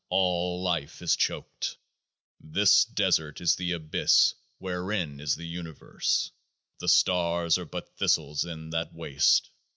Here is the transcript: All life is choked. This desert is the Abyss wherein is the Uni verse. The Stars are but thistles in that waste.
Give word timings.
All 0.09 0.63
life 0.63 1.03
is 1.03 1.15
choked. 1.15 1.77
This 2.39 2.85
desert 2.85 3.39
is 3.39 3.55
the 3.55 3.73
Abyss 3.73 4.33
wherein 4.57 5.19
is 5.19 5.35
the 5.35 5.45
Uni 5.45 5.73
verse. 5.73 6.31
The 6.79 6.89
Stars 6.89 7.59
are 7.59 7.65
but 7.65 7.95
thistles 7.99 8.43
in 8.43 8.71
that 8.71 8.95
waste. 8.95 9.51